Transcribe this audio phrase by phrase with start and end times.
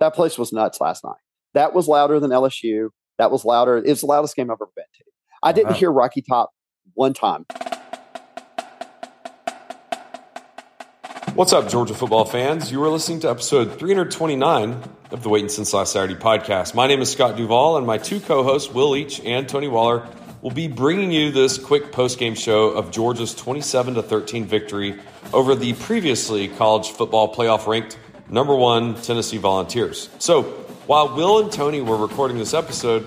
[0.00, 1.12] That place was nuts last night.
[1.52, 2.88] That was louder than LSU.
[3.18, 3.76] That was louder.
[3.76, 5.04] It's the loudest game I've ever been to.
[5.42, 5.76] I didn't Wow.
[5.76, 6.50] hear Rocky Top
[6.94, 7.44] one time.
[11.34, 12.72] What's up, Georgia football fans?
[12.72, 16.74] You are listening to episode 329 of the Waiting Since Last Saturday podcast.
[16.74, 20.06] My name is Scott Duvall, and my two co hosts, Will Leach and Tony Waller,
[20.40, 24.98] will be bringing you this quick post game show of Georgia's 27 13 victory
[25.34, 27.98] over the previously college football playoff ranked
[28.30, 30.08] number one Tennessee Volunteers.
[30.18, 30.42] So,
[30.86, 33.06] while Will and Tony were recording this episode,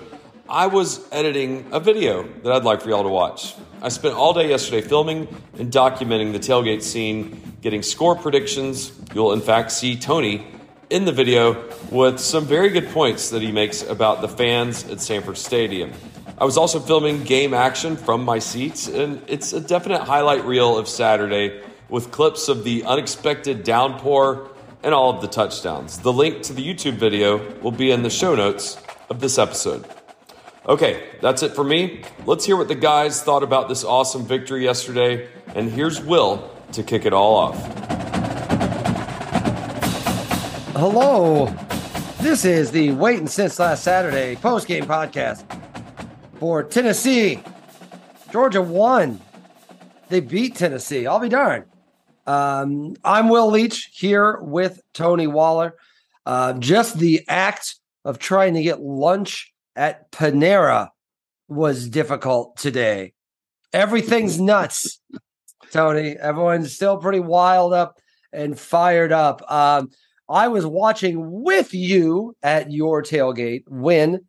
[0.50, 3.56] I was editing a video that I'd like for y'all to watch.
[3.82, 5.28] I spent all day yesterday filming
[5.58, 8.92] and documenting the tailgate scene, getting score predictions.
[9.14, 10.46] You'll, in fact, see Tony
[10.90, 15.00] in the video with some very good points that he makes about the fans at
[15.00, 15.92] Sanford Stadium.
[16.38, 20.78] I was also filming game action from my seats, and it's a definite highlight reel
[20.78, 24.50] of Saturday with clips of the unexpected downpour
[24.84, 25.98] and all of the touchdowns.
[26.00, 28.78] The link to the YouTube video will be in the show notes
[29.10, 29.86] of this episode.
[30.68, 32.04] Okay, that's it for me.
[32.26, 35.28] Let's hear what the guys thought about this awesome victory yesterday.
[35.56, 37.58] And here's Will to kick it all off.
[40.76, 41.54] Hello.
[42.20, 45.44] This is the Waiting Since Last Saturday post game podcast
[46.40, 47.44] for Tennessee.
[48.32, 49.20] Georgia won.
[50.08, 51.06] They beat Tennessee.
[51.06, 51.66] I'll be darned.
[52.26, 55.76] Um, I'm Will Leach here with Tony Waller.
[56.26, 60.90] Uh, just the act of trying to get lunch at Panera
[61.48, 63.14] was difficult today.
[63.74, 65.02] Everything's nuts,
[65.72, 66.16] Tony.
[66.18, 67.98] Everyone's still pretty wild up
[68.32, 69.42] and fired up.
[69.52, 69.90] Um,
[70.30, 74.22] I was watching with you at your tailgate when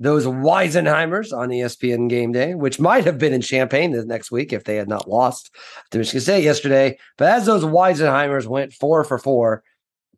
[0.00, 4.52] those Weisenheimers on ESPN game day, which might have been in Champaign the next week
[4.52, 5.54] if they had not lost
[5.90, 6.98] to Michigan State yesterday.
[7.18, 9.62] But as those Weisenheimers went four for four,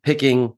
[0.01, 0.53] picking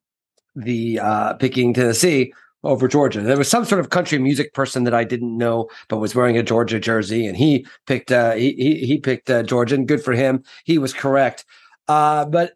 [0.56, 3.22] the uh, picking Tennessee over Georgia.
[3.22, 6.38] There was some sort of country music person that I didn't know, but was wearing
[6.38, 10.04] a Georgia jersey, and he picked uh, he he, he picked uh, Georgia, and good
[10.04, 10.44] for him.
[10.66, 11.46] He was correct.
[11.88, 12.54] Uh, but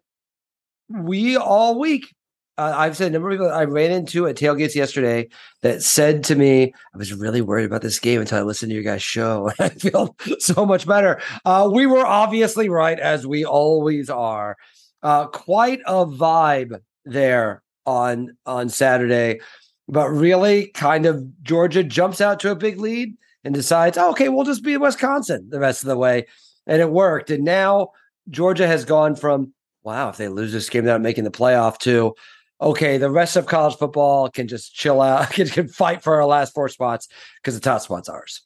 [0.88, 2.12] we all week,
[2.60, 5.30] uh, I've said a number of people I ran into at tailgates yesterday
[5.62, 8.74] that said to me, I was really worried about this game until I listened to
[8.74, 9.50] your guys' show.
[9.58, 11.22] I feel so much better.
[11.46, 14.58] Uh, we were obviously right, as we always are.
[15.02, 19.40] Uh, quite a vibe there on on Saturday,
[19.88, 24.28] but really, kind of Georgia jumps out to a big lead and decides, oh, okay,
[24.28, 26.26] we'll just be Wisconsin the rest of the way,
[26.66, 27.30] and it worked.
[27.30, 27.92] And now
[28.28, 31.78] Georgia has gone from wow, if they lose this game, they're not making the playoff
[31.78, 32.14] to
[32.60, 36.26] okay, the rest of college football can just chill out, can, can fight for our
[36.26, 37.08] last four spots
[37.42, 38.42] because the top spot's ours.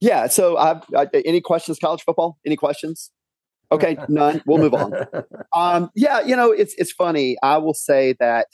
[0.00, 0.26] Yeah.
[0.26, 1.78] So, I've, I, any questions?
[1.78, 2.38] College football?
[2.44, 3.10] Any questions?
[3.72, 4.42] Okay, none.
[4.46, 4.92] We'll move on.
[5.56, 7.38] Um, yeah, you know, it's it's funny.
[7.42, 8.46] I will say that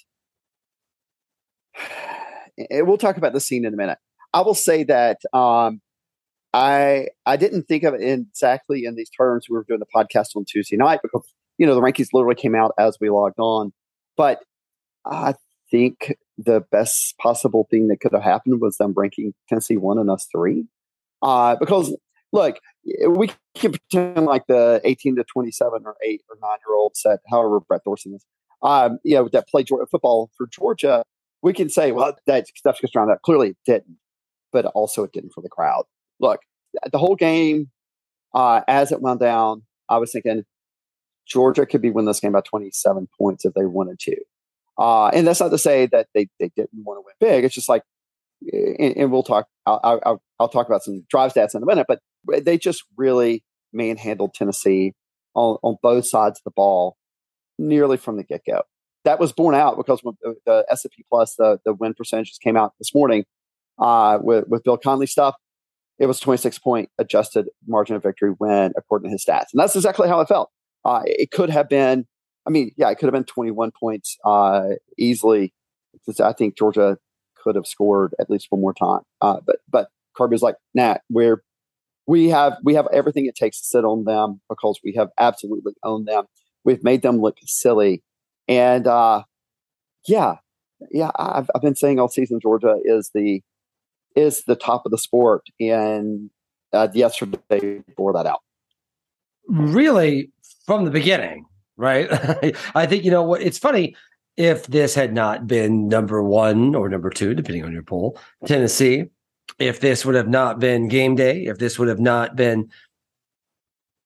[2.70, 3.98] and we'll talk about the scene in a minute.
[4.32, 5.80] I will say that um,
[6.52, 9.46] I I didn't think of it in exactly in these terms.
[9.48, 11.26] We were doing the podcast on Tuesday night because
[11.58, 13.72] you know the rankings literally came out as we logged on.
[14.16, 14.42] But
[15.04, 15.34] I
[15.70, 20.10] think the best possible thing that could have happened was them ranking Tennessee one and
[20.10, 20.66] us three.
[21.22, 21.96] Uh, because
[22.32, 22.56] look,
[23.08, 27.20] we can pretend like the 18 to 27 or 8 or 9 year olds that,
[27.28, 28.24] however Brett Thorson is,
[28.62, 31.04] um, you know, that play football for Georgia,
[31.42, 33.22] we can say, well, that stuff gets around that.
[33.22, 33.98] Clearly it didn't,
[34.52, 35.84] but also it didn't for the crowd.
[36.20, 36.40] Look,
[36.90, 37.70] the whole game,
[38.34, 40.44] uh, as it went down, I was thinking
[41.26, 44.16] Georgia could be win this game by 27 points if they wanted to.
[44.78, 47.44] Uh, and that's not to say that they, they didn't want to win big.
[47.44, 47.82] It's just like,
[48.52, 51.86] and, and we'll talk, I'll, I'll, I'll talk about some drive stats in a minute,
[51.86, 52.00] but
[52.44, 54.94] they just really manhandled Tennessee
[55.34, 56.96] on, on both sides of the ball
[57.58, 58.62] nearly from the get go.
[59.04, 60.16] That was borne out because when
[60.46, 63.24] the, S&P Plus, the, the win percentages came out this morning
[63.78, 65.34] uh, with, with Bill Connelly stuff.
[65.98, 69.46] It was 26 point adjusted margin of victory win according to his stats.
[69.52, 70.50] And that's exactly how I felt.
[70.84, 72.06] Uh, it could have been,
[72.46, 75.52] I mean, yeah, it could have been 21 points uh, easily.
[76.22, 76.98] I think Georgia
[77.42, 79.00] could have scored at least one more time.
[79.20, 81.42] Uh, but but Kirby was like, nah, we're
[82.06, 85.74] we have we have everything it takes to sit on them because we have absolutely
[85.84, 86.24] owned them.
[86.64, 88.02] We've made them look silly,
[88.48, 89.22] and uh,
[90.06, 90.36] yeah,
[90.90, 91.10] yeah.
[91.16, 93.42] I've I've been saying all season Georgia is the
[94.16, 96.30] is the top of the sport, and
[96.72, 98.40] uh, yesterday bore that out.
[99.48, 100.30] Really,
[100.66, 102.08] from the beginning, right?
[102.74, 103.42] I think you know what.
[103.42, 103.96] It's funny
[104.36, 109.06] if this had not been number one or number two, depending on your poll, Tennessee.
[109.58, 112.70] If this would have not been game day, if this would have not been,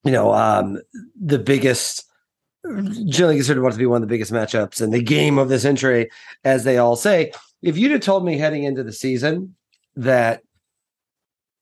[0.03, 0.79] you know, um,
[1.19, 2.03] the biggest
[3.05, 5.59] generally considered what to be one of the biggest matchups in the game of the
[5.59, 6.09] century,
[6.43, 7.31] as they all say.
[7.61, 9.55] If you'd have told me heading into the season
[9.95, 10.41] that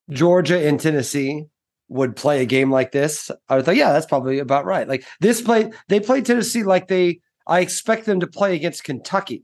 [0.09, 1.45] Georgia and Tennessee
[1.87, 4.87] would play a game like this, I would think, yeah, that's probably about right.
[4.87, 9.43] Like this play, they played Tennessee like they, I expect them to play against Kentucky,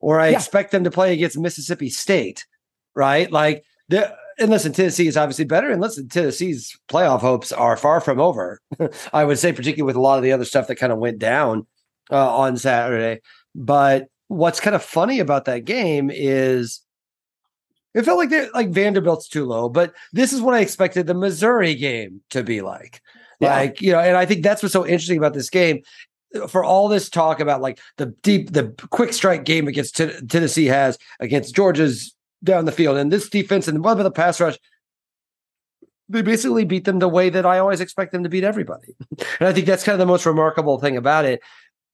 [0.00, 0.38] or I yeah.
[0.38, 2.46] expect them to play against Mississippi State,
[2.94, 3.30] right?
[3.30, 5.70] Like the and listen, Tennessee is obviously better.
[5.70, 8.60] And listen, Tennessee's playoff hopes are far from over.
[9.12, 11.18] I would say, particularly with a lot of the other stuff that kind of went
[11.18, 11.66] down
[12.10, 13.20] uh, on Saturday.
[13.54, 16.80] But what's kind of funny about that game is
[17.94, 21.14] it felt like they like Vanderbilt's too low, but this is what I expected the
[21.14, 23.00] Missouri game to be like.
[23.40, 23.54] Yeah.
[23.54, 25.82] Like, you know, and I think that's what's so interesting about this game.
[26.48, 30.66] For all this talk about like the deep, the quick strike game against T- Tennessee
[30.66, 32.96] has against Georgia's down the field.
[32.96, 34.58] And this defense and what about the pass rush?
[36.08, 38.96] They basically beat them the way that I always expect them to beat everybody.
[39.10, 41.40] and I think that's kind of the most remarkable thing about it.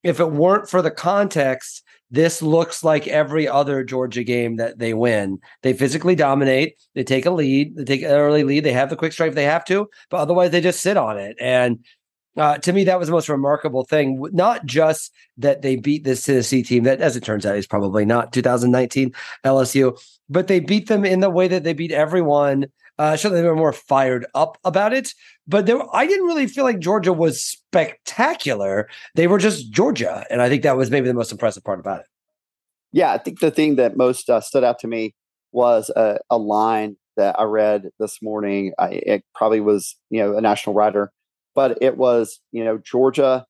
[0.02, 4.94] If it weren't for the context, this looks like every other Georgia game that they
[4.94, 5.38] win.
[5.62, 6.76] They physically dominate.
[6.94, 7.76] They take a lead.
[7.76, 8.64] They take an early lead.
[8.64, 11.18] They have the quick strike if they have to, but otherwise they just sit on
[11.18, 11.36] it.
[11.40, 11.84] And
[12.36, 14.22] uh, to me, that was the most remarkable thing.
[14.32, 18.04] Not just that they beat this Tennessee team, that as it turns out is probably
[18.04, 19.12] not 2019
[19.44, 22.66] LSU, but they beat them in the way that they beat everyone.
[22.98, 25.14] Uh, sure, they were more fired up about it,
[25.48, 28.88] but there, I didn't really feel like Georgia was spectacular.
[29.14, 32.00] They were just Georgia, and I think that was maybe the most impressive part about
[32.00, 32.06] it.
[32.92, 35.14] Yeah, I think the thing that most uh, stood out to me
[35.52, 38.72] was a, a, line that I read this morning.
[38.78, 41.10] I, it probably was, you know, a national writer
[41.54, 43.46] but it was, you know, Georgia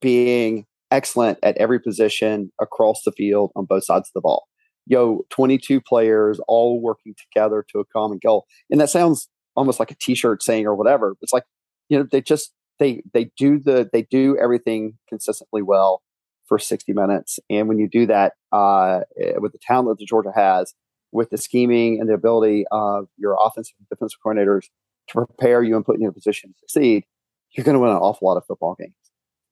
[0.00, 4.46] being excellent at every position across the field on both sides of the ball.
[4.86, 8.46] Yo, 22 players all working together to a common goal.
[8.70, 11.14] And that sounds almost like a t-shirt saying or whatever.
[11.20, 11.44] It's like,
[11.88, 16.02] you know, they just they they do the they do everything consistently well
[16.46, 17.38] for 60 minutes.
[17.48, 20.74] And when you do that uh, eh, with the talent that Georgia has,
[21.12, 24.66] with the scheming and the ability of your offensive and defensive coordinators
[25.10, 27.04] to prepare you and put you in a position to succeed,
[27.52, 28.94] you're going to win an awful lot of football games.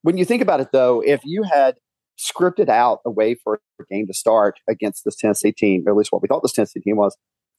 [0.03, 1.77] When you think about it, though, if you had
[2.19, 5.97] scripted out a way for a game to start against this Tennessee team, or at
[5.97, 7.17] least what we thought this Tennessee team was,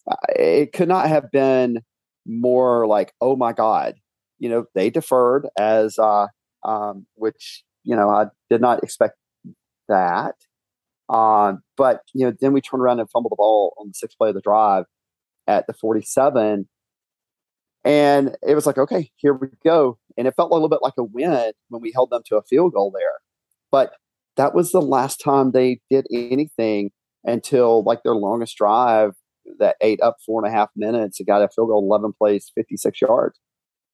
[0.10, 1.80] uh, it could not have been
[2.25, 3.96] more like, oh my God,
[4.38, 6.28] you know, they deferred as, uh,
[6.63, 9.16] um, which, you know, I did not expect
[9.88, 10.36] that.
[11.10, 14.18] Um, but, you know, then we turned around and fumbled the ball on the sixth
[14.18, 14.86] play of the drive
[15.48, 16.68] at the 47
[17.86, 19.98] and it was like, okay, here we go.
[20.18, 22.44] And it felt a little bit like a win when we held them to a
[22.44, 23.20] field goal there.
[23.72, 23.94] But
[24.36, 26.92] that was the last time they did anything
[27.24, 29.14] until like their longest drive
[29.60, 31.20] that ate up four and a half minutes.
[31.20, 33.40] It got a field goal, 11 plays, 56 yards.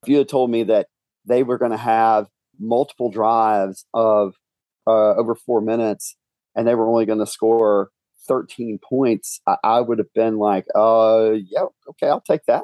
[0.04, 0.88] If you had told me that
[1.26, 2.28] they were going to have
[2.60, 4.34] multiple drives of
[4.88, 6.16] uh, over four minutes
[6.56, 7.90] and they were only going to score
[8.28, 12.64] 13 points, I, I would have been like, uh, yeah, okay, I'll take that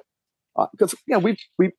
[0.72, 1.72] because uh, you know we we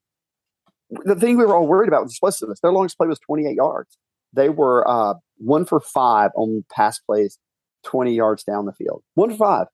[1.05, 2.61] the thing we were all worried about was explosiveness.
[2.61, 3.97] Their longest play was 28 yards.
[4.33, 7.39] They were uh, one for five on pass plays,
[7.85, 9.03] 20 yards down the field.
[9.15, 9.67] One for five,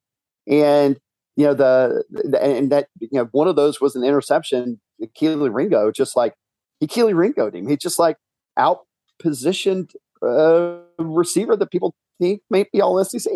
[0.47, 0.99] and
[1.37, 4.81] you know the, the and that you know one of those was an interception.
[5.15, 6.35] Kelee Ringo just like
[6.81, 7.69] he Kelee Ringoed him.
[7.69, 8.17] He just like
[8.57, 8.81] out
[9.21, 9.93] positioned
[10.23, 13.33] uh, receiver that people think may be all SEC.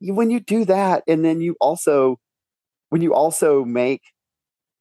[0.00, 2.20] When you do that, and then you also
[2.90, 4.02] when you also make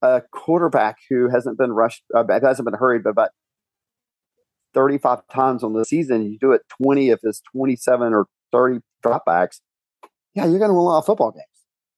[0.01, 3.29] a quarterback who hasn't been rushed, uh, hasn't been hurried, but about
[4.73, 9.61] 35 times on the season, you do it 20 of his 27 or 30 dropbacks,
[10.33, 11.45] yeah, you're going to win a lot of football games.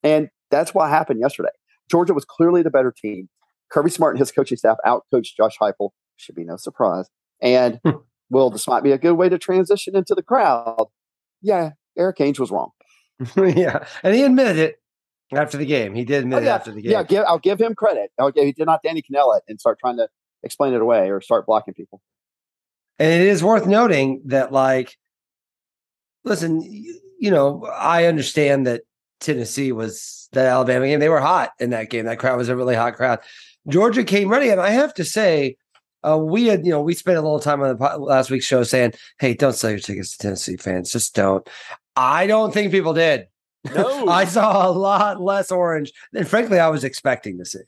[0.03, 1.49] And that's what happened yesterday.
[1.89, 3.29] Georgia was clearly the better team.
[3.69, 5.89] Kirby Smart and his coaching staff outcoached Josh Heupel.
[6.17, 7.09] Should be no surprise.
[7.41, 7.97] And hmm.
[8.29, 10.85] well, this might be a good way to transition into the crowd.
[11.41, 12.71] Yeah, Erik Ainge was wrong.
[13.35, 14.79] yeah, and he admitted it
[15.31, 15.93] after the game.
[15.93, 16.55] He did admit oh, yeah.
[16.55, 16.91] after the game.
[16.91, 18.11] Yeah, give, I'll give him credit.
[18.19, 20.07] Okay, he did not Danny Kanell it and start trying to
[20.43, 22.01] explain it away or start blocking people.
[22.99, 24.97] And it is worth noting that, like,
[26.23, 28.81] listen, you know, I understand that
[29.19, 30.99] Tennessee was that Alabama game.
[30.99, 32.05] They were hot in that game.
[32.05, 33.19] That crowd was a really hot crowd.
[33.67, 35.57] Georgia came ready, and I have to say,
[36.07, 38.63] uh, we had, you know, we spent a little time on the last week's show
[38.63, 40.91] saying, "Hey, don't sell your tickets to Tennessee fans.
[40.91, 41.47] Just don't."
[41.95, 43.27] I don't think people did.
[43.75, 44.07] No.
[44.07, 47.59] I saw a lot less orange than frankly I was expecting to see.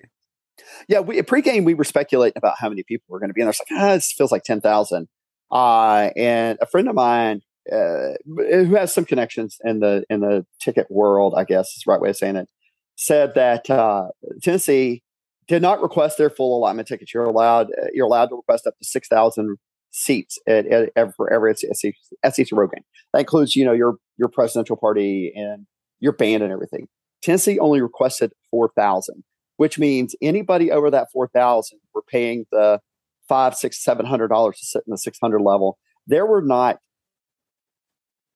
[0.87, 3.47] Yeah, we, pregame we were speculating about how many people were going to be, and
[3.47, 5.07] I was like, ah, this feels like ten thousand.
[5.51, 7.41] Uh, and a friend of mine
[7.71, 11.91] uh, who has some connections in the in the ticket world, I guess is the
[11.91, 12.49] right way of saying it,
[12.95, 14.09] said that uh,
[14.43, 15.01] Tennessee
[15.47, 17.13] did not request their full allotment tickets.
[17.13, 19.57] You're allowed uh, you're allowed to request up to six thousand
[19.91, 21.93] seats at, at, at for every SEC,
[22.31, 22.83] SEC road game.
[23.13, 25.65] That includes, you know, your your presidential party and
[25.99, 26.87] your band and everything.
[27.21, 29.23] Tennessee only requested four thousand,
[29.57, 32.79] which means anybody over that four thousand were paying the
[33.27, 35.77] five, six, seven hundred dollars to sit in the six hundred level.
[36.07, 36.79] There were not.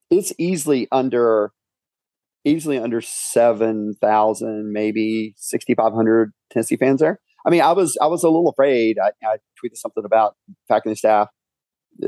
[0.10, 1.51] It's easily under,
[2.46, 7.20] easily under seven thousand, maybe sixty five hundred Tennessee fans there.
[7.46, 8.98] I mean, I was I was a little afraid.
[9.00, 10.36] I, I tweeted something about
[10.67, 11.29] faculty staff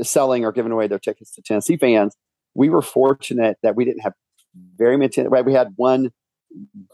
[0.01, 2.15] selling or giving away their tickets to Tennessee fans.
[2.53, 4.13] We were fortunate that we didn't have
[4.77, 5.11] very many.
[5.27, 6.11] Right, we had one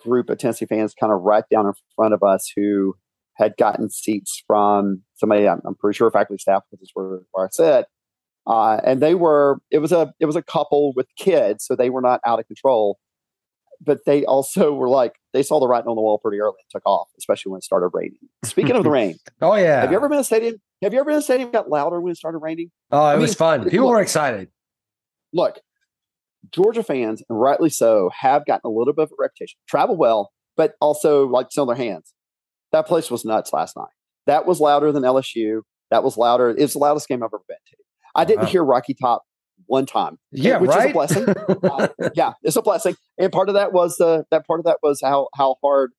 [0.03, 2.95] group of Tennessee fans kind of right down in front of us who
[3.35, 5.47] had gotten seats from somebody.
[5.47, 7.85] I'm, I'm pretty sure faculty staff, which is where, where I said,
[8.47, 9.59] uh, and they were.
[9.69, 12.47] It was a it was a couple with kids, so they were not out of
[12.47, 12.99] control
[13.83, 16.69] but they also were like they saw the writing on the wall pretty early and
[16.69, 18.17] took off, especially when it started raining.
[18.45, 20.55] Speaking of the rain, oh yeah, have you ever been in a stadium?
[20.81, 22.71] Have you ever been in a stadium got louder when it started raining?
[22.91, 23.63] Oh, it I was fun.
[23.69, 24.49] People look, were excited.
[25.33, 25.59] Look,
[26.51, 29.57] Georgia fans, and rightly so, have gotten a little bit of a reputation.
[29.67, 32.13] Travel well, but also like on their hands.
[32.71, 33.93] That place was nuts last night.
[34.27, 35.61] That was louder than LSU.
[35.89, 36.49] That was louder.
[36.49, 37.77] It's the loudest game I've ever been to.
[38.15, 38.47] I didn't wow.
[38.47, 39.23] hear Rocky Top
[39.67, 40.17] one time.
[40.31, 40.85] Yeah, which right?
[40.85, 41.29] is a blessing.
[41.63, 42.95] uh, yeah, it's a blessing.
[43.17, 45.91] And part of that was the that part of that was how how hard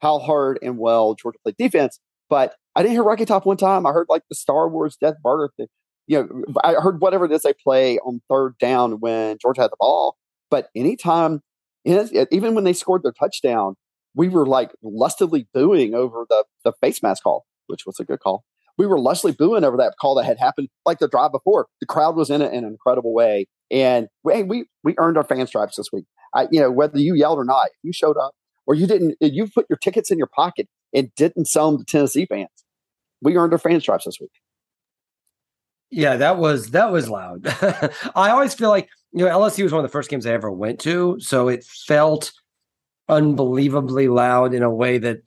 [0.00, 1.98] how hard and well Georgia played defense.
[2.28, 3.86] But I didn't hear Rocky Top one time.
[3.86, 5.66] I heard like the Star Wars Death Barter thing.
[6.06, 9.70] You know, I heard whatever it is they play on third down when Georgia had
[9.70, 10.16] the ball.
[10.50, 11.40] But anytime,
[11.84, 13.76] even when they scored their touchdown,
[14.14, 18.20] we were like lustily booing over the the face mask call, which was a good
[18.20, 18.44] call
[18.78, 21.66] we were lustily booing over that call that had happened like the drive before.
[21.80, 23.46] The crowd was in it in an incredible way.
[23.70, 26.04] And we, we, we earned our fan stripes this week.
[26.34, 28.32] I, you know, whether you yelled or not, you showed up
[28.66, 31.84] or you didn't, you put your tickets in your pocket and didn't sell them to
[31.84, 32.48] Tennessee fans.
[33.20, 34.30] We earned our fan stripes this week.
[35.92, 37.46] Yeah, that was that was loud.
[38.16, 40.50] I always feel like you know LSU was one of the first games I ever
[40.50, 42.32] went to, so it felt
[43.10, 45.18] unbelievably loud in a way that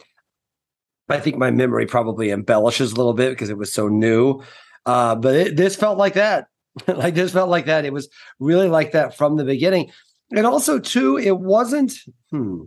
[1.07, 4.41] I think my memory probably embellishes a little bit because it was so new.
[4.87, 6.47] Uh, but it, this felt like that.
[6.87, 7.85] like this felt like that.
[7.85, 9.91] It was really like that from the beginning.
[10.35, 11.93] And also, too, it wasn't.
[12.31, 12.63] Hmm.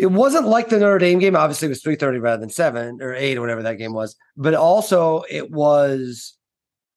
[0.00, 1.36] It wasn't like the Notre Dame game.
[1.36, 4.16] Obviously, it was three thirty rather than seven or eight or whatever that game was.
[4.36, 6.36] But also, it was.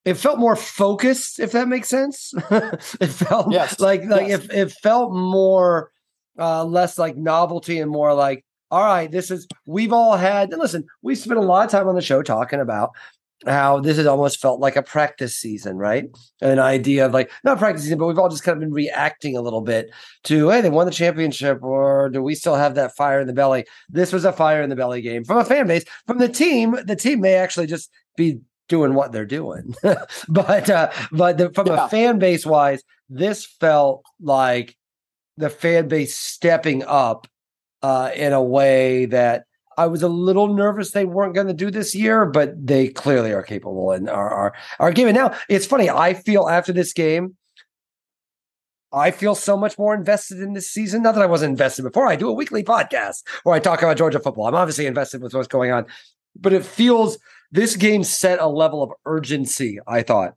[0.05, 2.33] It felt more focused, if that makes sense.
[2.51, 3.79] it felt yes.
[3.79, 4.43] like like yes.
[4.43, 5.91] if it felt more
[6.37, 8.43] uh less like novelty and more like
[8.73, 11.87] all right, this is, we've all had, and listen, we spent a lot of time
[11.87, 12.89] on the show talking about
[13.47, 16.05] how this has almost felt like a practice season, right?
[16.41, 19.35] An idea of like, not practice season, but we've all just kind of been reacting
[19.35, 19.91] a little bit
[20.25, 23.33] to, hey, they won the championship, or do we still have that fire in the
[23.33, 23.65] belly?
[23.89, 25.85] This was a fire in the belly game from a fan base.
[26.07, 29.75] From the team, the team may actually just be doing what they're doing.
[30.29, 31.85] but uh, but the, from yeah.
[31.85, 34.75] a fan base wise, this felt like
[35.37, 37.27] the fan base stepping up
[37.81, 39.45] uh, in a way that
[39.77, 43.31] I was a little nervous they weren't going to do this year, but they clearly
[43.31, 45.15] are capable and are are are giving.
[45.15, 45.89] Now it's funny.
[45.89, 47.35] I feel after this game,
[48.91, 51.01] I feel so much more invested in this season.
[51.01, 52.07] Not that I wasn't invested before.
[52.07, 54.47] I do a weekly podcast where I talk about Georgia football.
[54.47, 55.85] I'm obviously invested with what's going on,
[56.35, 57.17] but it feels
[57.51, 59.79] this game set a level of urgency.
[59.87, 60.35] I thought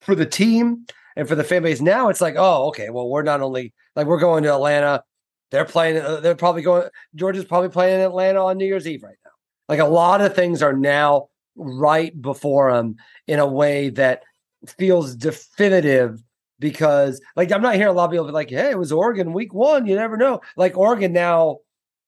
[0.00, 1.80] for the team and for the fan base.
[1.80, 2.88] Now it's like, oh, okay.
[2.90, 5.02] Well, we're not only like we're going to Atlanta
[5.50, 5.98] they're playing.
[5.98, 6.88] Uh, they're probably going.
[7.14, 9.30] Georgia's probably playing in Atlanta on New Year's Eve right now.
[9.68, 14.22] Like a lot of things are now right before them in a way that
[14.66, 16.22] feels definitive.
[16.58, 19.32] Because like I'm not hearing a lot of people be like, "Hey, it was Oregon
[19.32, 20.40] week one." You never know.
[20.56, 21.58] Like Oregon now,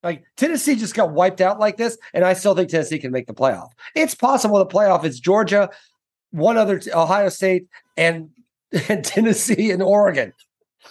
[0.03, 3.25] like Tennessee just got wiped out like this, and I still think Tennessee can make
[3.25, 3.69] the playoff.
[3.95, 5.71] It's possible the playoff is Georgia,
[6.29, 8.29] one other Ohio State, and
[8.89, 10.33] and Tennessee and Oregon.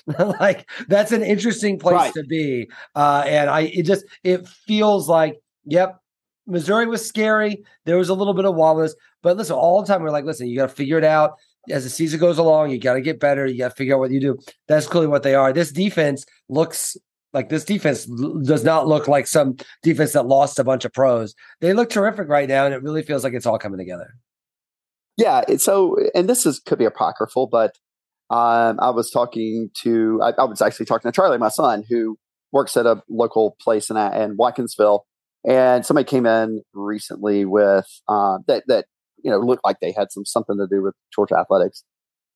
[0.41, 2.15] like that's an interesting place right.
[2.15, 2.71] to be.
[2.95, 6.01] Uh, and I it just it feels like, yep,
[6.47, 7.65] Missouri was scary.
[7.85, 10.47] There was a little bit of Wallace, but listen, all the time we're like, listen,
[10.47, 11.39] you got to figure it out
[11.71, 12.71] as the season goes along.
[12.71, 13.47] You got to get better.
[13.47, 14.39] You got to figure out what you do.
[14.69, 15.53] That's clearly what they are.
[15.53, 16.97] This defense looks
[17.33, 18.05] like this defense
[18.45, 21.35] does not look like some defense that lost a bunch of pros.
[21.61, 24.15] They look terrific right now, and it really feels like it's all coming together.
[25.17, 25.43] Yeah.
[25.57, 27.79] So, and this is could be apocryphal, but
[28.33, 32.17] um, I was talking to, I, I, was actually talking to Charlie, my son, who
[32.51, 35.01] works at a local place in, in Watkinsville.
[35.47, 38.87] And somebody came in recently with uh, that, that,
[39.23, 41.85] you know, looked like they had some something to do with Georgia athletics.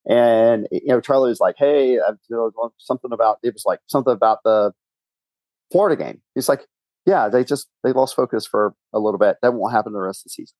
[0.06, 3.80] And, you know, Charlie was like, Hey, I've, you know, something about, it was like
[3.86, 4.72] something about the
[5.72, 6.20] Florida game.
[6.34, 6.66] He's like,
[7.06, 9.36] yeah, they just, they lost focus for a little bit.
[9.40, 10.56] That won't happen the rest of the season.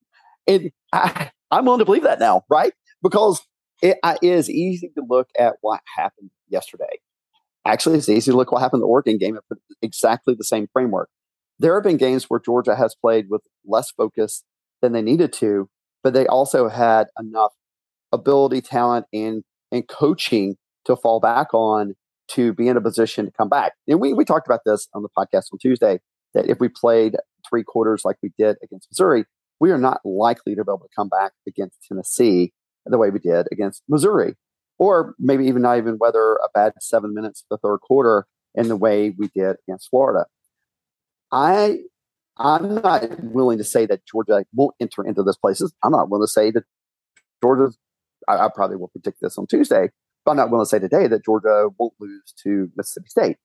[0.47, 2.73] And I, I'm willing to believe that now, right?
[3.03, 3.43] Because
[3.83, 6.99] it is easy to look at what happened yesterday.
[7.67, 10.45] Actually, it's easy to look what happened in the Oregon game and put exactly the
[10.45, 11.09] same framework.
[11.59, 14.45] There have been games where Georgia has played with less focus
[14.83, 15.69] than they needed to,
[16.03, 17.53] but they also had enough
[18.13, 19.43] ability, talent, and
[19.73, 21.95] and coaching to fall back on
[22.29, 23.73] to be in a position to come back.
[23.89, 25.99] And we we talked about this on the podcast on Tuesday
[26.35, 27.17] that if we played
[27.49, 29.25] three quarters like we did against Missouri,
[29.61, 32.53] we are not likely to be able to come back against Tennessee
[32.87, 34.35] the way we did against Missouri,
[34.79, 38.69] or maybe even not even weather a bad seven minutes of the third quarter in
[38.69, 40.27] the way we did against Florida.
[41.33, 41.79] I
[42.39, 45.73] I'm not willing to say that Georgia won't enter into those places.
[45.83, 46.65] I'm not willing to say that
[47.43, 47.75] Georgia.
[48.29, 49.91] I, I probably will predict this on Tuesday,
[50.25, 53.37] but I'm not willing to say today that Georgia won't lose to Mississippi State.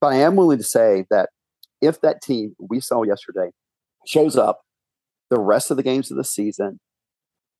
[0.00, 1.30] But I am willing to say that
[1.80, 3.50] if that team we saw yesterday
[4.06, 4.62] shows up
[5.28, 6.80] the rest of the games of the season,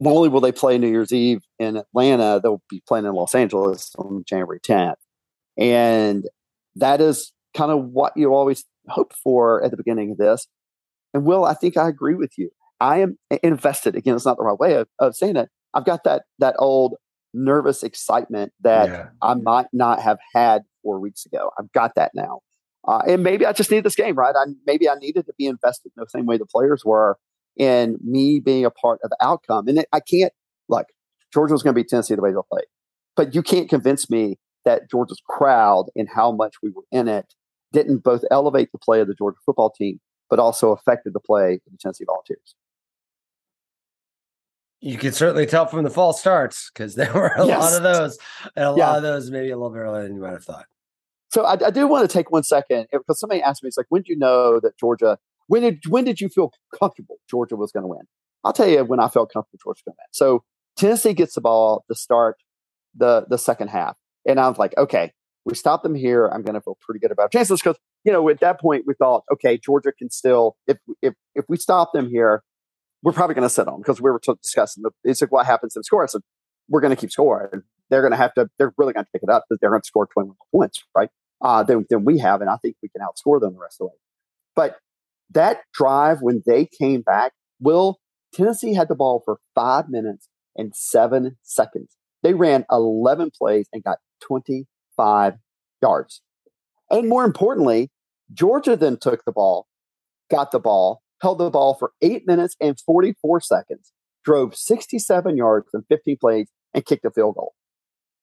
[0.01, 3.35] not only will they play New Year's Eve in Atlanta, they'll be playing in Los
[3.35, 4.95] Angeles on January 10th.
[5.59, 6.27] And
[6.77, 10.47] that is kind of what you always hope for at the beginning of this.
[11.13, 12.51] And Will, I think I agree with you.
[12.81, 13.95] I am invested.
[13.95, 15.51] Again, it's not the right way of, of saying it.
[15.75, 16.95] I've got that that old
[17.35, 19.09] nervous excitement that yeah.
[19.23, 21.51] I might not have had four weeks ago.
[21.59, 22.41] I've got that now.
[22.89, 24.35] Uh, and maybe I just need this game, right?
[24.35, 27.19] I, maybe I needed to be invested in the same way the players were
[27.57, 29.69] in me being a part of the outcome.
[29.69, 30.33] And it, I can't,
[30.69, 30.87] like,
[31.33, 32.63] Georgia was going to be Tennessee the way they'll play.
[33.17, 37.35] But you can't convince me that Georgia's crowd and how much we were in it
[37.73, 41.55] didn't both elevate the play of the Georgia football team, but also affected the play
[41.55, 42.55] of the Tennessee Volunteers.
[44.81, 47.61] You can certainly tell from the false starts because there were a yes.
[47.61, 48.19] lot of those,
[48.57, 48.89] and a yeah.
[48.89, 50.67] lot of those maybe a little bit earlier than you might have thought.
[51.31, 53.87] So I, I do want to take one second because somebody asked me, it's like,
[53.89, 55.19] when did you know that Georgia?
[55.51, 58.03] When did when did you feel comfortable Georgia was going to win?
[58.45, 60.09] I'll tell you when I felt comfortable Georgia was going to win.
[60.13, 60.45] So
[60.77, 62.37] Tennessee gets the ball to start
[62.95, 65.13] the the second half, and I was like, okay,
[65.45, 66.27] we stop them here.
[66.27, 68.95] I'm going to feel pretty good about chances because you know at that point we
[68.95, 72.43] thought, okay, Georgia can still if if if we stop them here,
[73.03, 75.77] we're probably going to sit on because we were discussing the it's like what happens
[75.77, 76.09] in score.
[76.09, 76.21] So
[76.69, 77.63] we're going to keep scoring.
[77.91, 78.49] They're going to have to.
[78.59, 81.11] They're really going to pick it up because they're going to score 21 points, right?
[81.43, 82.41] uh, than we have.
[82.41, 83.99] And I think we can outscore them the rest of the way.
[84.57, 84.77] But
[85.33, 87.99] that drive, when they came back, Will,
[88.33, 91.97] Tennessee had the ball for five minutes and seven seconds.
[92.23, 95.35] They ran 11 plays and got 25
[95.83, 96.23] yards.
[96.91, 97.91] And more importantly,
[98.33, 99.67] Georgia then took the ball,
[100.31, 103.93] got the ball, held the ball for eight minutes and 44 seconds,
[104.25, 107.55] drove 67 yards and 15 plays, and kicked a field goal.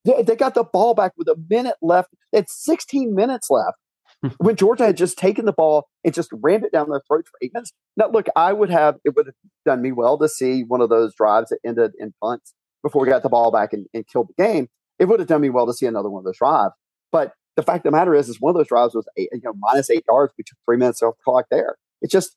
[0.05, 2.09] They, they got the ball back with a minute left.
[2.31, 3.77] It's 16 minutes left
[4.37, 7.37] when Georgia had just taken the ball and just rammed it down their throat for
[7.41, 7.71] eight minutes.
[7.95, 10.89] Now, look, I would have, it would have done me well to see one of
[10.89, 12.53] those drives that ended in punts
[12.83, 14.69] before we got the ball back and, and killed the game.
[14.99, 16.73] It would have done me well to see another one of those drives.
[17.11, 19.41] But the fact of the matter is, is one of those drives was eight, you
[19.43, 20.33] know, minus eight yards.
[20.37, 21.77] We took three minutes off the clock there.
[22.01, 22.35] It's just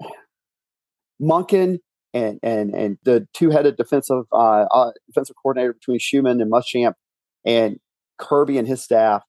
[1.22, 1.78] Monken
[2.14, 6.94] and and and the two-headed defensive uh, uh, defensive coordinator between Schumann and Muschamp
[7.44, 7.78] and
[8.18, 9.22] Kirby and his staff,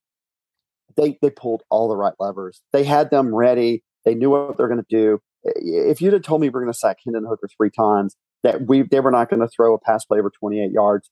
[0.96, 2.62] they they pulled all the right levers.
[2.72, 3.84] They had them ready.
[4.06, 5.20] They knew what they're going to do.
[5.44, 8.84] If you'd have told me we're going to sack Hendon Hooker three times, that we
[8.84, 11.10] they were not going to throw a pass play over 28 yards,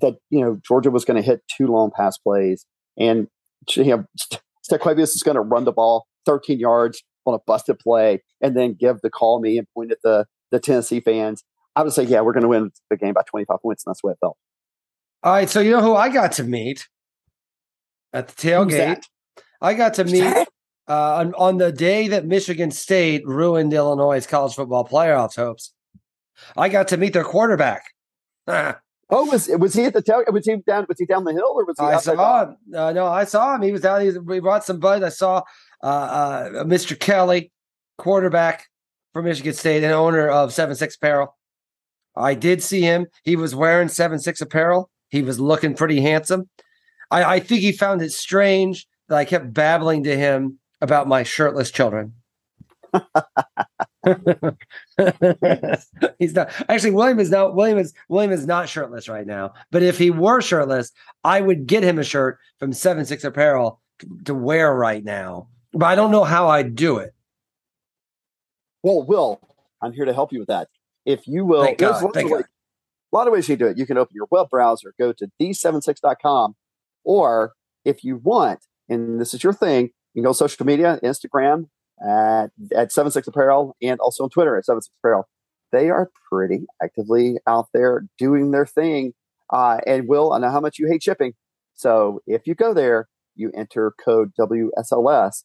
[0.00, 2.66] that you know Georgia was going to hit two long pass plays,
[2.98, 3.28] and
[3.76, 4.04] you know
[4.68, 8.76] Staquavius is going to run the ball 13 yards on a busted play, and then
[8.78, 11.44] give the call me and point at the the Tennessee fans,
[11.76, 13.84] I would say, yeah, we're going to win the game by 25 points.
[13.84, 14.38] And that's the way it felt.
[15.22, 15.50] All right.
[15.50, 16.86] So, you know who I got to meet
[18.14, 19.02] at the tailgate?
[19.60, 20.22] I got to meet
[20.88, 25.72] uh, on, on the day that Michigan State ruined Illinois' college football playoffs hopes.
[26.56, 27.84] I got to meet their quarterback.
[28.46, 28.76] oh,
[29.10, 30.22] was was he at the tail?
[30.30, 30.86] Was he down?
[30.88, 31.84] Was he down the hill, or was he?
[31.84, 32.56] I saw him.
[32.74, 33.62] Uh, no, I saw him.
[33.62, 34.00] He was down.
[34.02, 35.04] He, we brought some buds.
[35.04, 35.42] I saw
[35.82, 36.98] uh, uh, Mr.
[36.98, 37.52] Kelly,
[37.98, 38.66] quarterback
[39.12, 41.36] for Michigan State and owner of Seven Six Apparel.
[42.16, 43.06] I did see him.
[43.22, 44.90] He was wearing Seven Six Apparel.
[45.08, 46.50] He was looking pretty handsome.
[47.14, 51.22] I, I think he found it strange that I kept babbling to him about my
[51.22, 52.14] shirtless children.
[56.18, 59.52] He's not actually William is not William is William is not shirtless right now.
[59.70, 63.80] But if he were shirtless, I would get him a shirt from Seven Six Apparel
[64.24, 65.48] to wear right now.
[65.72, 67.14] But I don't know how I'd do it.
[68.82, 69.40] Well, Will,
[69.80, 70.68] I'm here to help you with that.
[71.06, 72.12] If you will, Thank God.
[72.12, 72.44] Thank a,
[73.12, 73.78] lot of ways you do it.
[73.78, 76.56] You can open your web browser, go to d76.com,
[77.04, 77.52] or
[77.84, 81.66] if you want, and this is your thing, you can go social media, Instagram
[82.06, 85.28] at, at 76 Apparel, and also on Twitter at 76 Apparel.
[85.72, 89.12] they are pretty actively out there doing their thing.
[89.50, 91.34] Uh, and Will, I know how much you hate shipping.
[91.74, 95.42] So if you go there, you enter code WSLS.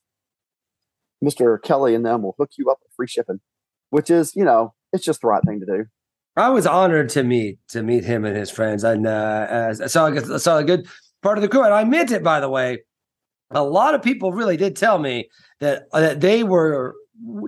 [1.23, 1.61] Mr.
[1.61, 3.41] Kelly and them will hook you up with free shipping,
[3.89, 5.85] which is, you know, it's just the right thing to do.
[6.37, 10.05] I was honored to meet to meet him and his friends, and uh, I saw
[10.05, 10.87] I saw a good
[11.21, 12.83] part of the crew, and I meant it by the way.
[13.51, 15.27] A lot of people really did tell me
[15.59, 16.95] that uh, that they were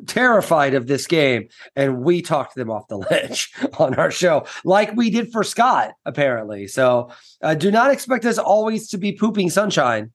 [0.07, 4.95] terrified of this game, and we talked them off the ledge on our show, like
[4.95, 6.67] we did for Scott, apparently.
[6.67, 7.09] So
[7.41, 10.11] uh, do not expect us always to be pooping sunshine.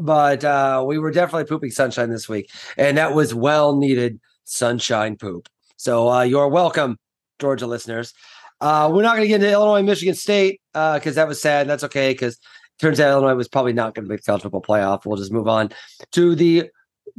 [0.00, 5.16] But uh, we were definitely pooping sunshine this week, and that was well needed sunshine
[5.16, 5.48] poop.
[5.76, 6.98] So uh, you're welcome,
[7.40, 8.14] Georgia listeners.
[8.60, 10.60] Uh, we're not going to get into Illinois, Michigan State
[10.94, 11.68] because uh, that was sad.
[11.68, 12.38] That's okay because
[12.78, 15.04] turns out Illinois was probably not going to make the college football playoff.
[15.04, 15.70] We'll just move on
[16.12, 16.70] to the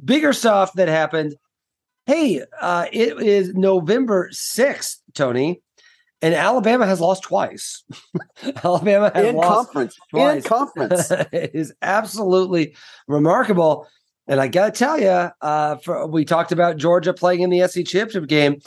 [0.03, 1.35] bigger stuff that happened.
[2.05, 5.61] Hey, uh, it is November 6th, Tony,
[6.21, 7.83] and Alabama has lost twice.
[8.63, 9.97] Alabama has in lost conference.
[10.09, 10.37] twice.
[10.37, 11.11] In conference.
[11.31, 12.75] it is absolutely
[13.07, 13.87] remarkable.
[14.27, 17.67] And I got to tell you, uh, for, we talked about Georgia playing in the
[17.67, 18.59] SEC championship game.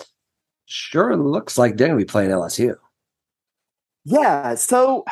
[0.67, 2.77] Sure looks like they're going to be playing LSU.
[4.05, 4.55] Yeah.
[4.55, 5.05] So,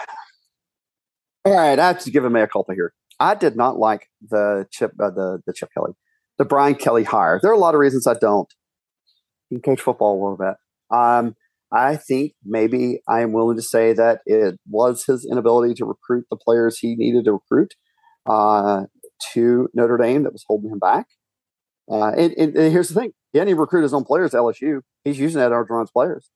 [1.44, 2.92] all right, I have to give him a culpa here.
[3.18, 5.92] I did not like the Chip, uh, the the Chip Kelly,
[6.38, 7.38] the Brian Kelly hire.
[7.40, 8.48] There are a lot of reasons I don't.
[9.48, 10.96] He can coach football a little bit.
[10.96, 11.34] Um,
[11.72, 16.26] I think maybe I am willing to say that it was his inability to recruit
[16.30, 17.74] the players he needed to recruit
[18.26, 18.84] uh,
[19.32, 21.06] to Notre Dame that was holding him back.
[21.90, 24.40] Uh, and, and, and, here's the thing: he didn't even recruit his own players at
[24.40, 24.80] LSU.
[25.04, 26.30] He's using that to players.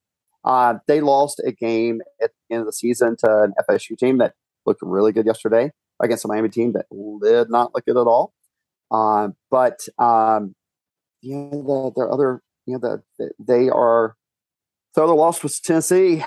[0.44, 4.18] Uh, they lost a game at the end of the season to an FSU team
[4.18, 4.34] that
[4.66, 6.86] looked really good yesterday against a Miami team that
[7.22, 8.32] did not look good at all.
[8.90, 10.54] Uh, but um,
[11.22, 14.16] you know, the, the other, you know, the, the, they are
[14.94, 16.22] the other loss was Tennessee.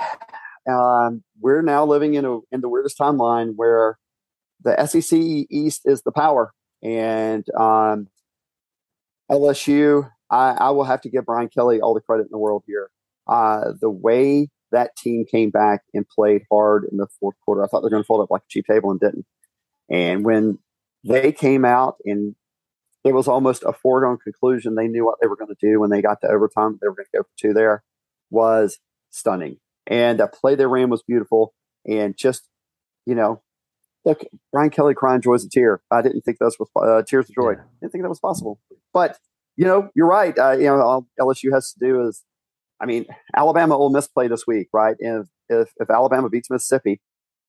[0.70, 3.98] Um, we're now living in a in the weirdest timeline where
[4.64, 6.52] the SEC East is the power,
[6.84, 8.08] and um,
[9.32, 10.10] LSU.
[10.30, 12.90] I, I, will have to give Brian Kelly all the credit in the world here.
[13.28, 17.68] Uh, the way that team came back and played hard in the fourth quarter, I
[17.68, 19.26] thought they're going to fold up like a cheap table and didn't.
[19.90, 20.60] And when
[21.04, 22.36] they came out and
[23.04, 25.90] it was almost a foregone conclusion, they knew what they were going to do when
[25.90, 26.78] they got to overtime.
[26.82, 27.84] They were going to go for two there,
[28.30, 29.58] was stunning.
[29.86, 31.54] And the play they ran was beautiful.
[31.86, 32.50] And just,
[33.06, 33.42] you know,
[34.04, 35.82] look, Brian Kelly crying joys a tear.
[35.90, 37.54] I didn't think that was uh, tears of joy.
[37.54, 38.60] I didn't think that was possible.
[38.94, 39.18] But
[39.58, 40.38] you know, you're right.
[40.38, 42.24] Uh, you know, all LSU has to do is,
[42.82, 44.96] I mean, Alabama Ole Miss play this week, right?
[45.00, 47.02] And if, if, if Alabama beats Mississippi,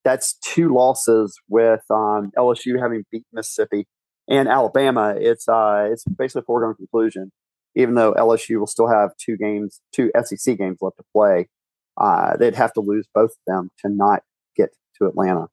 [0.04, 3.86] that's two losses with um, LSU having beat Mississippi
[4.28, 5.14] and Alabama.
[5.18, 7.32] It's uh, it's basically a foregone conclusion.
[7.74, 11.48] Even though LSU will still have two games, two SEC games left to play,
[11.96, 14.22] uh, they'd have to lose both of them to not
[14.56, 15.48] get to Atlanta.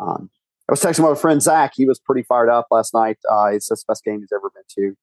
[0.00, 0.30] Um,
[0.68, 1.72] I was texting my friend Zach.
[1.74, 3.18] He was pretty fired up last night.
[3.30, 4.96] Uh, it's the best game he's ever been to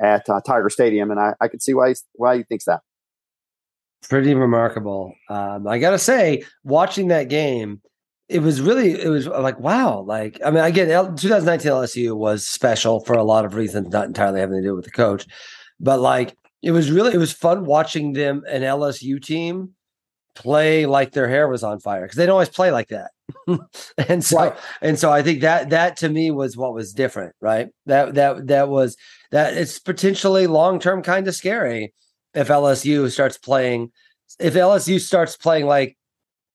[0.00, 2.80] at uh, Tiger Stadium, and I, I can see why why he thinks that.
[4.08, 5.14] Pretty remarkable.
[5.28, 7.80] Um, I got to say, watching that game,
[8.28, 13.00] it was really it was like wow like i mean again 2019 lsu was special
[13.00, 15.26] for a lot of reasons not entirely having to do with the coach
[15.78, 19.70] but like it was really it was fun watching them an lsu team
[20.34, 23.10] play like their hair was on fire because they don't always play like that
[24.08, 24.56] and so right.
[24.80, 28.46] and so i think that that to me was what was different right that that
[28.46, 28.96] that was
[29.30, 31.92] that it's potentially long term kind of scary
[32.34, 33.90] if lsu starts playing
[34.38, 35.96] if lsu starts playing like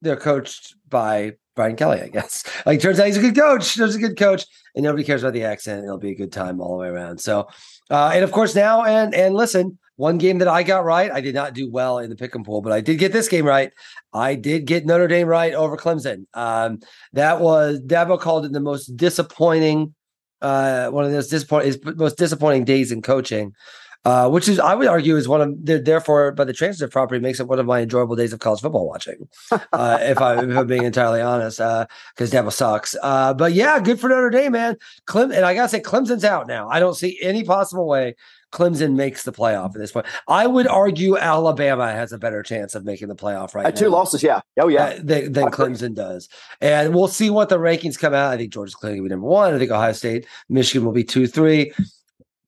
[0.02, 2.44] they're coached by Brian Kelly, I guess.
[2.66, 3.74] Like, turns out he's a good coach.
[3.74, 5.84] He's a good coach, and nobody cares about the accent.
[5.84, 7.20] It'll be a good time all the way around.
[7.20, 7.48] So,
[7.90, 11.20] uh, and of course now, and and listen, one game that I got right, I
[11.20, 13.46] did not do well in the pick and pool, but I did get this game
[13.46, 13.72] right.
[14.14, 16.26] I did get Notre Dame right over Clemson.
[16.34, 16.80] Um,
[17.12, 19.94] that was Dabo called it the most disappointing,
[20.42, 23.54] uh, one of those disappointing, most disappointing days in coaching
[24.06, 27.20] uh, which is I would argue is one of the therefore by the transitive property
[27.20, 29.28] makes it one of my enjoyable days of college football watching.
[29.52, 32.96] Uh, if, I, am being entirely honest, because uh, Devil sucks.
[33.02, 34.78] Uh, but yeah, good for Notre Dame, man.
[35.06, 36.68] Clem and I gotta say Clemson's out now.
[36.70, 38.16] I don't see any possible way
[38.52, 40.06] Clemson makes the playoff at this point.
[40.28, 43.90] I would argue Alabama has a better chance of making the playoff right At two
[43.90, 44.42] losses, yeah.
[44.60, 44.86] Oh, yeah.
[44.86, 46.30] Uh, than, than Clemson does.
[46.60, 48.34] And we'll see what the rankings come out.
[48.34, 49.54] I think Georgia's clearly going to be number one.
[49.54, 51.74] I think Ohio State, Michigan will be two, three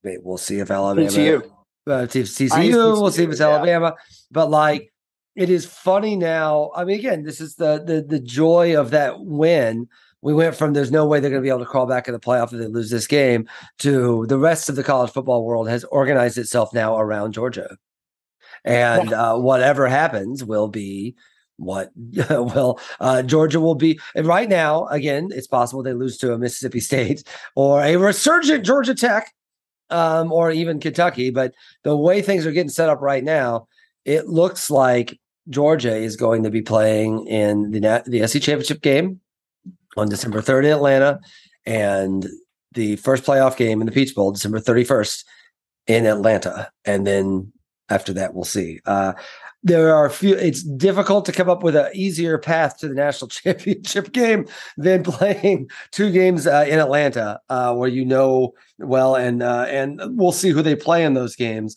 [0.03, 1.07] we'll see if Alabama.
[1.07, 1.43] TCU.
[1.87, 3.01] Uh, TCU.
[3.01, 3.49] We'll see if it's yeah.
[3.49, 3.95] Alabama.
[4.29, 4.93] But like,
[5.35, 6.71] it is funny now.
[6.75, 9.87] I mean, again, this is the the the joy of that win.
[10.21, 12.13] We went from there's no way they're going to be able to crawl back in
[12.13, 13.47] the playoff if they lose this game
[13.79, 17.77] to the rest of the college football world has organized itself now around Georgia.
[18.63, 21.15] and uh, whatever happens will be
[21.57, 21.91] what
[22.29, 23.99] well uh, Georgia will be.
[24.15, 27.23] And right now, again, it's possible they lose to a Mississippi State
[27.55, 29.33] or a resurgent Georgia Tech,
[29.91, 31.29] um, or even Kentucky.
[31.29, 33.67] But the way things are getting set up right now,
[34.05, 39.19] it looks like Georgia is going to be playing in the the SEC championship game
[39.97, 41.19] on December 3rd in Atlanta,
[41.65, 42.27] and
[42.73, 45.23] the first playoff game in the Peach Bowl December 31st
[45.87, 47.51] in Atlanta, and then
[47.89, 48.79] after that we'll see.
[48.85, 49.13] Uh,
[49.63, 52.93] there are a few it's difficult to come up with an easier path to the
[52.93, 54.47] national championship game
[54.77, 60.01] than playing two games uh, in atlanta uh, where you know well and uh, and
[60.17, 61.75] we'll see who they play in those games.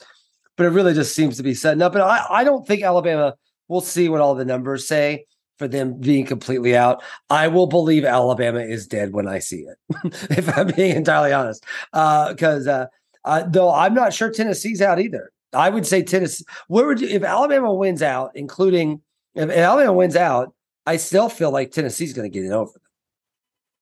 [0.57, 1.95] But it really just seems to be setting up.
[1.95, 3.35] And i, I don't think alabama
[3.69, 5.27] we'll see what all the numbers say
[5.59, 7.03] for them being completely out.
[7.31, 9.79] I will believe alabama is dead when i see it
[10.31, 11.65] if i'm being entirely honest.
[11.93, 12.87] Because uh,
[13.25, 16.45] uh, though i'm not sure tennessee's out either I would say Tennessee.
[16.69, 19.01] Where would you, if Alabama wins out, including
[19.35, 20.55] if Alabama wins out,
[20.87, 22.81] I still feel like Tennessee's going to get it over them.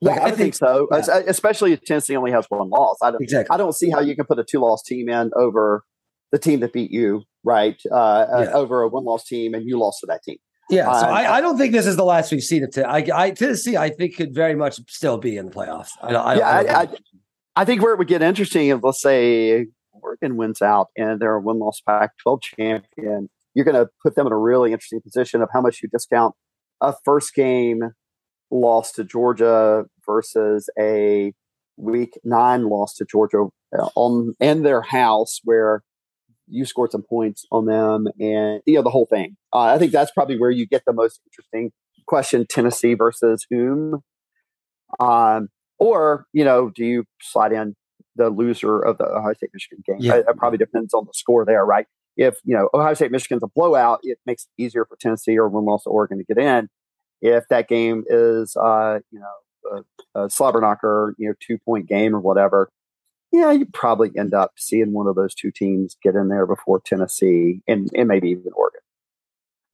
[0.01, 0.89] Like, yeah, I, I think, think, so.
[0.91, 1.23] Yeah.
[1.27, 2.99] Especially if Tennessee only has one loss.
[3.03, 3.55] I don't, exactly.
[3.55, 5.85] I don't see how you can put a two-loss team in over
[6.33, 7.81] the team that beat you, right?
[7.91, 8.53] Uh, uh yeah.
[8.53, 10.39] over a one-loss team, and you lost to that team.
[10.71, 12.83] Yeah, so uh, I, I, don't think this is the last we've seen of T-
[12.83, 13.77] I, I, Tennessee.
[13.77, 15.91] I think could very much still be in the playoffs.
[16.01, 16.89] I, I yeah, I,
[17.57, 19.67] I, think where it would get interesting is let's say
[20.13, 24.15] Oregon wins out and they're a win loss Pac 12 champion, you're going to put
[24.15, 26.35] them in a really interesting position of how much you discount
[26.81, 27.93] a first game
[28.51, 31.33] loss to Georgia versus a
[31.77, 33.47] week nine loss to Georgia
[33.77, 35.83] uh, on in their house where
[36.47, 39.37] you scored some points on them and you know the whole thing.
[39.53, 41.73] Uh, I think that's probably where you get the most interesting
[42.07, 44.03] question: Tennessee versus whom?
[45.01, 45.49] Um,
[45.79, 47.75] or you know, do you slide in
[48.17, 49.97] the loser of the Ohio State Michigan game.
[50.01, 50.17] Yeah.
[50.17, 51.87] It, it, probably depends on the score there, right?
[52.17, 55.49] If you know Ohio State Michigan's a blowout, it makes it easier for Tennessee or
[55.49, 56.69] win loss Oregon to get in.
[57.23, 61.89] If that game is uh, you know a, a slobber knocker, you know two point
[61.89, 62.69] game or whatever,
[63.33, 66.81] yeah, you probably end up seeing one of those two teams get in there before
[66.85, 68.83] Tennessee and, and maybe even Oregon.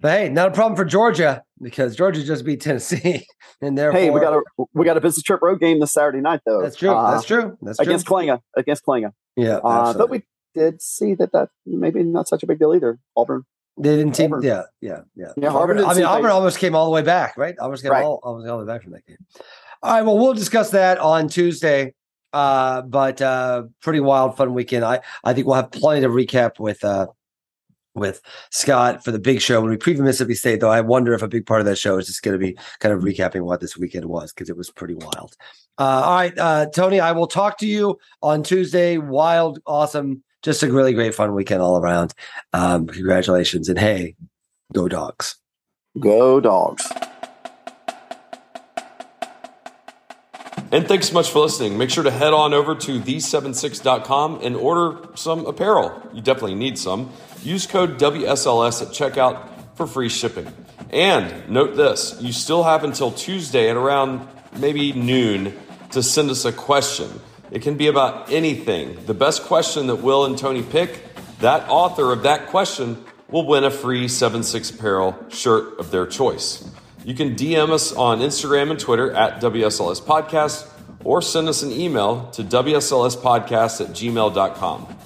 [0.00, 3.26] But hey, not a problem for Georgia because Georgia just beat Tennessee,
[3.60, 6.20] and therefore, hey, we got a we got a business trip road game this Saturday
[6.20, 6.62] night though.
[6.62, 6.90] That's true.
[6.90, 7.58] Uh, that's true.
[7.62, 7.86] That's true.
[7.86, 8.06] against.
[8.06, 8.40] Klinga.
[8.56, 9.12] Against Klinga.
[9.36, 10.22] Yeah, uh, but we
[10.54, 12.98] did see that that maybe not such a big deal either.
[13.16, 13.44] Auburn.
[13.76, 14.32] They didn't team.
[14.32, 14.44] Auburn.
[14.44, 15.32] Yeah, yeah, yeah.
[15.36, 15.84] yeah Auburn.
[15.84, 17.58] I mean, Auburn almost came all the way back, right?
[17.58, 18.04] Almost came right.
[18.04, 19.18] all, almost all the way back from that game.
[19.82, 20.02] All right.
[20.02, 21.94] Well, we'll discuss that on Tuesday.
[22.32, 24.84] Uh, but uh, pretty wild, fun weekend.
[24.84, 27.06] I I think we'll have plenty to recap with uh
[27.98, 29.60] with Scott for the big show.
[29.60, 31.98] When we preview Mississippi State, though, I wonder if a big part of that show
[31.98, 34.70] is just going to be kind of recapping what this weekend was because it was
[34.70, 35.36] pretty wild.
[35.78, 38.98] Uh, all right, uh, Tony, I will talk to you on Tuesday.
[38.98, 42.14] Wild, awesome, just a really great, fun weekend all around.
[42.52, 43.68] Um, congratulations.
[43.68, 44.16] And hey,
[44.72, 45.36] go dogs.
[45.98, 46.86] Go dogs.
[50.70, 51.78] And thanks so much for listening.
[51.78, 55.98] Make sure to head on over to the76.com and order some apparel.
[56.12, 57.10] You definitely need some.
[57.42, 60.52] Use code WSLS at checkout for free shipping.
[60.90, 65.56] And note this you still have until Tuesday at around maybe noon
[65.92, 67.20] to send us a question.
[67.50, 69.04] It can be about anything.
[69.06, 71.02] The best question that Will and Tony pick,
[71.40, 76.06] that author of that question will win a free 7 6 Apparel shirt of their
[76.06, 76.68] choice.
[77.04, 80.68] You can DM us on Instagram and Twitter at WSLS Podcast
[81.04, 84.97] or send us an email to WSLSpodcast at gmail.com.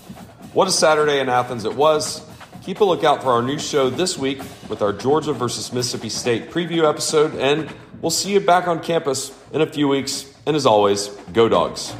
[0.52, 2.20] What a Saturday in Athens it was.
[2.62, 4.38] Keep a lookout for our new show this week
[4.68, 9.32] with our Georgia versus Mississippi State preview episode, and we'll see you back on campus
[9.54, 10.30] in a few weeks.
[10.44, 11.94] And as always, go dogs.